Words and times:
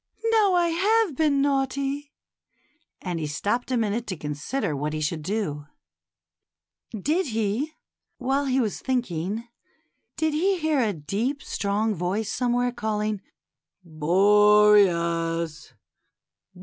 "Now 0.31 0.55
I 0.55 0.69
have 0.69 1.15
been 1.15 1.43
naughty;" 1.43 2.11
and 3.03 3.19
he 3.19 3.27
stopped 3.27 3.69
a 3.69 3.77
minute 3.77 4.07
to 4.07 4.17
consider 4.17 4.75
what 4.75 4.93
he 4.93 4.99
should 4.99 5.21
do. 5.21 5.67
92 6.91 6.97
THE 6.97 6.97
CHILDREN'S 6.97 6.97
WONDER 6.97 6.97
BOOK. 6.97 7.03
Did 7.05 7.33
he— 7.33 7.73
while 8.25 8.45
he 8.45 8.59
was 8.59 8.79
thinking— 8.79 9.47
did 10.17 10.33
he 10.33 10.57
hear 10.57 10.79
a 10.79 10.91
deep, 10.93 11.43
strong 11.43 11.93
voice 11.93 12.31
somewhere 12.31 12.71
calling, 12.71 13.21
"Boreas! 13.85 15.73